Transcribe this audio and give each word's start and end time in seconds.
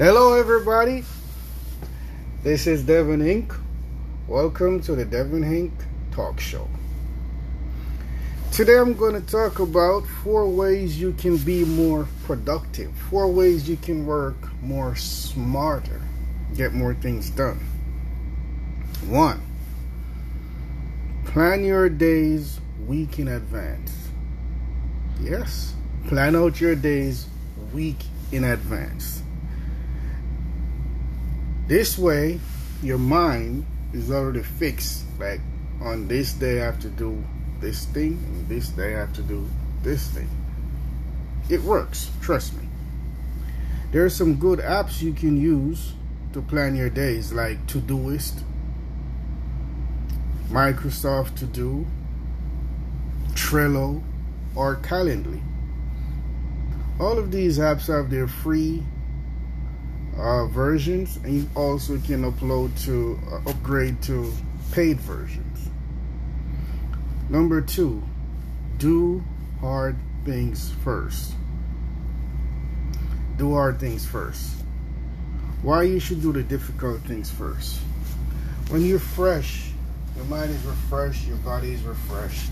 Hello, 0.00 0.32
everybody. 0.32 1.04
This 2.42 2.66
is 2.66 2.82
Devin 2.84 3.20
Inc. 3.20 3.54
Welcome 4.26 4.80
to 4.84 4.94
the 4.94 5.04
Devin 5.04 5.42
Inc. 5.42 5.72
Talk 6.10 6.40
Show. 6.40 6.66
Today, 8.50 8.78
I'm 8.78 8.94
going 8.94 9.12
to 9.12 9.20
talk 9.20 9.58
about 9.58 10.06
four 10.24 10.48
ways 10.48 10.98
you 10.98 11.12
can 11.12 11.36
be 11.36 11.66
more 11.66 12.08
productive, 12.24 12.96
four 13.10 13.30
ways 13.30 13.68
you 13.68 13.76
can 13.76 14.06
work 14.06 14.36
more 14.62 14.96
smarter, 14.96 16.00
get 16.56 16.72
more 16.72 16.94
things 16.94 17.28
done. 17.28 17.60
One, 19.06 19.42
plan 21.26 21.62
your 21.62 21.90
days 21.90 22.58
week 22.86 23.18
in 23.18 23.28
advance. 23.28 23.94
Yes, 25.20 25.74
plan 26.08 26.34
out 26.34 26.58
your 26.58 26.74
days 26.74 27.26
week 27.74 27.98
in 28.32 28.44
advance. 28.44 29.19
This 31.70 31.96
way, 31.96 32.40
your 32.82 32.98
mind 32.98 33.64
is 33.92 34.10
already 34.10 34.42
fixed. 34.42 35.04
Like, 35.20 35.40
on 35.80 36.08
this 36.08 36.32
day, 36.32 36.60
I 36.60 36.64
have 36.64 36.80
to 36.80 36.88
do 36.88 37.22
this 37.60 37.84
thing, 37.84 38.18
and 38.26 38.48
this 38.48 38.70
day, 38.70 38.96
I 38.96 38.98
have 38.98 39.12
to 39.12 39.22
do 39.22 39.48
this 39.84 40.08
thing. 40.08 40.28
It 41.48 41.62
works, 41.62 42.10
trust 42.20 42.56
me. 42.56 42.68
There 43.92 44.04
are 44.04 44.10
some 44.10 44.34
good 44.34 44.58
apps 44.58 45.00
you 45.00 45.12
can 45.12 45.40
use 45.40 45.92
to 46.32 46.42
plan 46.42 46.74
your 46.74 46.90
days, 46.90 47.32
like 47.32 47.64
Todoist, 47.68 48.42
Microsoft 50.48 51.36
To 51.36 51.46
Do, 51.46 51.86
Trello, 53.34 54.02
or 54.56 54.74
Calendly. 54.74 55.40
All 56.98 57.16
of 57.16 57.30
these 57.30 57.60
apps 57.60 57.86
have 57.86 58.10
their 58.10 58.26
free 58.26 58.82
uh, 60.20 60.46
versions, 60.46 61.16
and 61.24 61.34
you 61.34 61.50
also 61.54 61.98
can 61.98 62.30
upload 62.30 62.70
to 62.84 63.18
uh, 63.32 63.50
upgrade 63.50 64.00
to 64.02 64.32
paid 64.72 65.00
versions. 65.00 65.68
Number 67.30 67.60
two, 67.60 68.02
do 68.78 69.24
hard 69.60 69.96
things 70.24 70.72
first. 70.84 71.32
Do 73.38 73.54
hard 73.54 73.80
things 73.80 74.04
first. 74.04 74.56
Why 75.62 75.82
you 75.82 76.00
should 76.00 76.20
do 76.20 76.32
the 76.32 76.42
difficult 76.42 77.00
things 77.02 77.30
first? 77.30 77.78
When 78.68 78.82
you're 78.82 78.98
fresh, 78.98 79.70
your 80.16 80.24
mind 80.26 80.50
is 80.50 80.62
refreshed, 80.64 81.26
your 81.26 81.36
body 81.38 81.72
is 81.72 81.82
refreshed. 81.82 82.50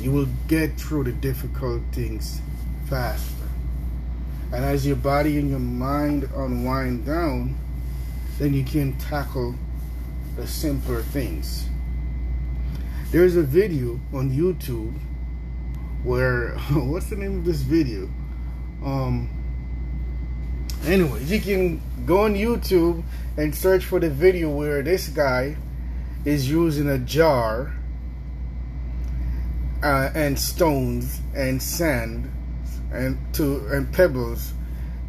You 0.00 0.12
will 0.12 0.28
get 0.46 0.78
through 0.78 1.04
the 1.04 1.12
difficult 1.12 1.82
things 1.92 2.40
faster. 2.86 3.37
And 4.52 4.64
as 4.64 4.86
your 4.86 4.96
body 4.96 5.38
and 5.38 5.50
your 5.50 5.58
mind 5.58 6.28
unwind 6.34 7.04
down, 7.04 7.58
then 8.38 8.54
you 8.54 8.64
can 8.64 8.96
tackle 8.98 9.54
the 10.36 10.46
simpler 10.46 11.02
things. 11.02 11.66
There's 13.10 13.36
a 13.36 13.42
video 13.42 14.00
on 14.12 14.30
YouTube 14.30 14.94
where 16.02 16.56
what's 16.72 17.10
the 17.10 17.16
name 17.16 17.38
of 17.38 17.44
this 17.44 17.60
video? 17.60 18.08
Um 18.82 19.28
anyways, 20.86 21.30
you 21.30 21.40
can 21.40 21.82
go 22.06 22.24
on 22.24 22.34
YouTube 22.34 23.02
and 23.36 23.54
search 23.54 23.84
for 23.84 24.00
the 24.00 24.10
video 24.10 24.50
where 24.50 24.82
this 24.82 25.08
guy 25.08 25.56
is 26.24 26.48
using 26.48 26.88
a 26.88 26.98
jar 26.98 27.74
uh, 29.82 30.10
and 30.14 30.38
stones 30.38 31.20
and 31.34 31.62
sand 31.62 32.30
and 32.92 33.18
to 33.34 33.66
and 33.68 33.92
pebbles 33.92 34.52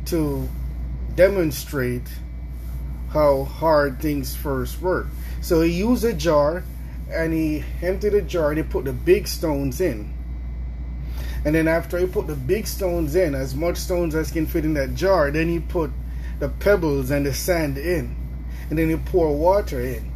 to 0.05 0.47
demonstrate 1.15 2.07
how 3.09 3.43
hard 3.43 3.99
things 3.99 4.35
first 4.35 4.81
work. 4.81 5.07
So 5.41 5.61
he 5.61 5.71
used 5.71 6.03
a 6.03 6.13
jar 6.13 6.63
and 7.11 7.33
he 7.33 7.63
emptied 7.81 8.11
the 8.11 8.21
jar 8.21 8.49
and 8.49 8.57
he 8.57 8.63
put 8.63 8.85
the 8.85 8.93
big 8.93 9.27
stones 9.27 9.81
in. 9.81 10.13
And 11.45 11.55
then 11.55 11.67
after 11.67 11.97
he 11.97 12.05
put 12.05 12.27
the 12.27 12.35
big 12.35 12.67
stones 12.67 13.15
in, 13.15 13.33
as 13.33 13.55
much 13.55 13.77
stones 13.77 14.13
as 14.13 14.31
can 14.31 14.45
fit 14.45 14.65
in 14.65 14.73
that 14.73 14.93
jar, 14.93 15.31
then 15.31 15.47
he 15.47 15.59
put 15.59 15.91
the 16.39 16.49
pebbles 16.49 17.11
and 17.11 17.25
the 17.25 17.33
sand 17.33 17.77
in. 17.77 18.15
And 18.69 18.77
then 18.77 18.89
he 18.89 18.97
pour 18.97 19.35
water 19.35 19.81
in. 19.81 20.11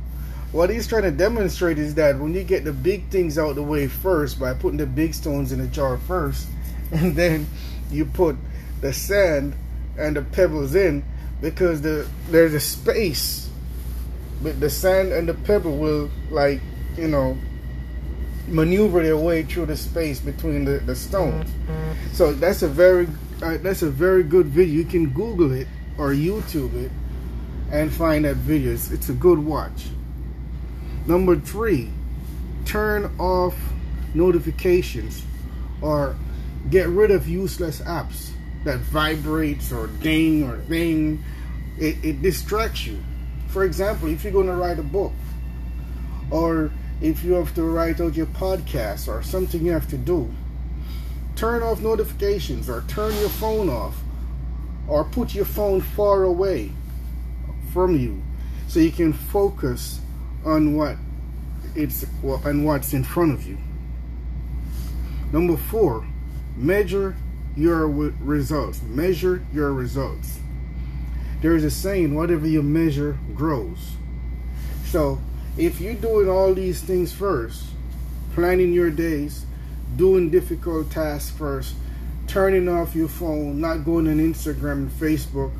What 0.51 0.69
he's 0.69 0.85
trying 0.85 1.03
to 1.03 1.11
demonstrate 1.11 1.79
is 1.79 1.95
that 1.95 2.19
when 2.19 2.33
you 2.33 2.43
get 2.43 2.63
the 2.63 2.73
big 2.73 3.07
things 3.07 3.39
out 3.39 3.55
the 3.55 3.63
way 3.63 3.87
first 3.87 4.39
by 4.39 4.53
putting 4.53 4.77
the 4.77 4.85
big 4.85 5.13
stones 5.15 5.51
in 5.51 5.59
the 5.59 5.67
jar 5.67 5.97
first, 5.97 6.47
and 7.01 7.15
then 7.15 7.47
you 7.89 8.05
put 8.05 8.35
the 8.81 8.93
sand 8.93 9.55
and 9.97 10.15
the 10.15 10.21
pebbles 10.21 10.75
in 10.75 11.03
because 11.41 11.81
the 11.81 12.07
there's 12.29 12.53
a 12.53 12.59
space. 12.59 13.49
But 14.43 14.59
the 14.59 14.69
sand 14.69 15.11
and 15.11 15.27
the 15.27 15.33
pebble 15.33 15.77
will 15.77 16.09
like 16.29 16.61
you 16.95 17.07
know 17.07 17.37
maneuver 18.47 19.01
their 19.01 19.17
way 19.17 19.41
through 19.41 19.67
the 19.67 19.77
space 19.77 20.19
between 20.19 20.65
the, 20.65 20.79
the 20.79 20.95
stones. 20.95 21.49
So 22.11 22.31
that's 22.31 22.61
a 22.61 22.67
very 22.67 23.07
uh, 23.41 23.57
that's 23.57 23.81
a 23.81 23.89
very 23.89 24.23
good 24.23 24.45
video. 24.45 24.75
You 24.75 24.85
can 24.85 25.09
google 25.09 25.51
it 25.51 25.67
or 25.97 26.09
youtube 26.09 26.73
it 26.75 26.91
and 27.71 27.91
find 27.91 28.25
that 28.25 28.35
video. 28.35 28.73
It's, 28.73 28.91
it's 28.91 29.09
a 29.09 29.13
good 29.13 29.39
watch. 29.39 29.87
Number 31.07 31.37
three 31.37 31.89
turn 32.65 33.11
off 33.19 33.55
notifications 34.13 35.23
or 35.81 36.15
get 36.69 36.87
rid 36.87 37.11
of 37.11 37.27
useless 37.27 37.81
apps 37.81 38.31
that 38.63 38.79
vibrates 38.79 39.71
or 39.71 39.87
ding 39.87 40.43
or 40.43 40.57
thing. 40.59 41.23
It, 41.77 42.03
it 42.03 42.21
distracts 42.21 42.85
you. 42.85 43.03
For 43.47 43.63
example, 43.63 44.09
if 44.09 44.23
you're 44.23 44.33
going 44.33 44.47
to 44.47 44.55
write 44.55 44.79
a 44.79 44.83
book, 44.83 45.13
or 46.31 46.71
if 47.01 47.23
you 47.23 47.33
have 47.33 47.53
to 47.55 47.63
write 47.63 47.99
out 47.99 48.15
your 48.15 48.27
podcast 48.27 49.07
or 49.07 49.21
something 49.23 49.65
you 49.65 49.71
have 49.71 49.89
to 49.89 49.97
do, 49.97 50.33
turn 51.35 51.61
off 51.61 51.81
notifications 51.81 52.69
or 52.69 52.83
turn 52.87 53.13
your 53.17 53.29
phone 53.29 53.69
off 53.69 53.95
or 54.87 55.03
put 55.03 55.33
your 55.33 55.45
phone 55.45 55.81
far 55.81 56.23
away 56.23 56.71
from 57.71 57.99
you 57.99 58.21
so 58.67 58.79
you 58.79 58.91
can 58.91 59.13
focus 59.13 59.99
on 60.45 60.75
what 60.75 60.97
it's 61.75 62.05
on 62.23 62.63
what's 62.63 62.93
in 62.93 63.03
front 63.03 63.33
of 63.33 63.47
you. 63.47 63.57
Number 65.31 65.57
four, 65.57 66.05
measure 66.55 67.15
your 67.55 67.87
results. 67.87 68.81
Measure 68.83 69.45
your 69.53 69.73
results. 69.73 70.39
There 71.41 71.55
is 71.55 71.63
a 71.63 71.71
saying, 71.71 72.15
whatever 72.15 72.47
you 72.47 72.61
measure 72.61 73.17
grows. 73.35 73.91
So 74.85 75.19
if 75.57 75.81
you're 75.81 75.93
doing 75.95 76.29
all 76.29 76.53
these 76.53 76.81
things 76.81 77.11
first, 77.11 77.65
planning 78.33 78.73
your 78.73 78.89
days, 78.89 79.45
doing 79.95 80.29
difficult 80.29 80.89
tasks 80.89 81.31
first, 81.31 81.75
turning 82.27 82.69
off 82.69 82.95
your 82.95 83.09
phone, 83.09 83.59
not 83.59 83.85
going 83.85 84.07
on 84.07 84.17
Instagram 84.17 84.71
and 84.73 84.91
Facebook, 84.91 85.51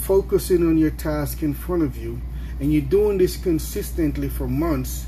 focusing 0.00 0.66
on 0.66 0.76
your 0.76 0.90
task 0.90 1.42
in 1.42 1.54
front 1.54 1.82
of 1.82 1.96
you, 1.96 2.20
and 2.60 2.72
you're 2.72 2.82
doing 2.82 3.18
this 3.18 3.36
consistently 3.36 4.28
for 4.28 4.48
months, 4.48 5.06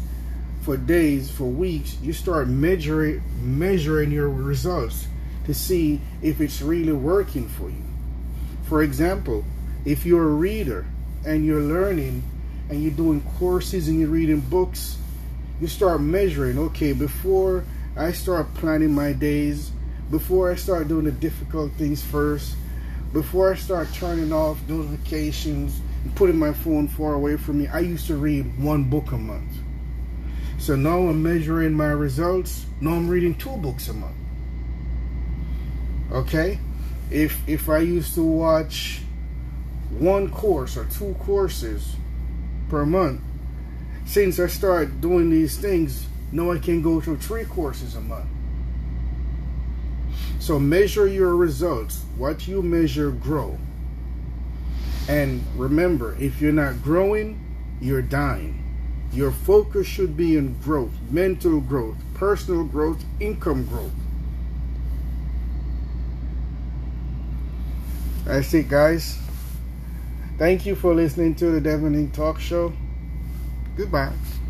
for 0.62 0.76
days, 0.76 1.30
for 1.30 1.44
weeks, 1.44 1.96
you 2.00 2.12
start 2.12 2.48
measuring 2.48 3.22
measuring 3.42 4.10
your 4.12 4.28
results 4.28 5.06
to 5.46 5.54
see 5.54 6.00
if 6.22 6.40
it's 6.40 6.62
really 6.62 6.92
working 6.92 7.48
for 7.48 7.68
you. 7.68 7.82
For 8.64 8.82
example, 8.82 9.44
if 9.84 10.04
you're 10.04 10.28
a 10.28 10.34
reader 10.34 10.86
and 11.26 11.44
you're 11.44 11.62
learning 11.62 12.22
and 12.68 12.82
you're 12.82 12.92
doing 12.92 13.20
courses 13.38 13.88
and 13.88 13.98
you're 13.98 14.08
reading 14.08 14.40
books, 14.40 14.96
you 15.60 15.66
start 15.66 16.00
measuring, 16.00 16.58
okay, 16.58 16.92
before 16.92 17.64
I 17.96 18.12
start 18.12 18.52
planning 18.54 18.94
my 18.94 19.12
days, 19.12 19.72
before 20.10 20.50
I 20.50 20.54
start 20.54 20.88
doing 20.88 21.04
the 21.04 21.12
difficult 21.12 21.72
things 21.72 22.02
first, 22.02 22.54
before 23.12 23.52
I 23.52 23.56
start 23.56 23.88
turning 23.92 24.32
off 24.32 24.58
notifications 24.68 25.80
and 26.04 26.14
putting 26.14 26.38
my 26.38 26.52
phone 26.52 26.86
far 26.86 27.14
away 27.14 27.36
from 27.36 27.58
me, 27.58 27.66
I 27.66 27.80
used 27.80 28.06
to 28.06 28.16
read 28.16 28.62
one 28.62 28.84
book 28.84 29.12
a 29.12 29.18
month. 29.18 29.52
So 30.58 30.76
now 30.76 30.98
I'm 30.98 31.22
measuring 31.22 31.72
my 31.72 31.86
results. 31.86 32.66
Now 32.80 32.92
I'm 32.92 33.08
reading 33.08 33.34
two 33.34 33.56
books 33.56 33.88
a 33.88 33.94
month 33.94 34.19
okay? 36.12 36.58
If 37.10 37.36
if 37.48 37.68
i 37.68 37.78
used 37.78 38.14
to 38.14 38.22
watch 38.22 39.02
one 39.98 40.30
course 40.30 40.76
or 40.76 40.84
two 40.84 41.14
courses 41.18 41.96
per 42.68 42.86
month 42.86 43.20
since 44.06 44.38
i 44.38 44.46
started 44.46 45.00
doing 45.00 45.30
these 45.30 45.58
things 45.58 46.06
now 46.30 46.52
i 46.52 46.58
can 46.58 46.80
go 46.80 47.00
through 47.00 47.16
three 47.16 47.44
courses 47.44 47.96
a 47.96 48.00
month. 48.00 48.28
So 50.38 50.58
measure 50.58 51.06
your 51.06 51.36
results. 51.36 52.04
What 52.16 52.48
you 52.48 52.62
measure 52.62 53.10
grow. 53.10 53.58
And 55.08 55.44
remember 55.56 56.16
if 56.18 56.40
you're 56.40 56.52
not 56.52 56.82
growing 56.82 57.44
you're 57.80 58.02
dying. 58.02 58.62
Your 59.12 59.32
focus 59.32 59.86
should 59.86 60.16
be 60.16 60.36
in 60.36 60.54
growth 60.60 60.92
mental 61.10 61.60
growth 61.60 61.96
personal 62.14 62.64
growth 62.64 63.02
income 63.18 63.64
growth 63.66 63.92
That's 68.30 68.54
it, 68.54 68.68
guys. 68.68 69.18
Thank 70.38 70.64
you 70.64 70.76
for 70.76 70.94
listening 70.94 71.34
to 71.34 71.46
the 71.46 71.60
Devon 71.60 72.12
Talk 72.12 72.38
Show. 72.38 72.72
Goodbye. 73.76 74.12